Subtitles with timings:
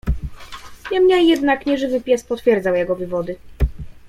[0.91, 3.35] "Niemniej jednak, nieżywy pies potwierdzał jego wywody."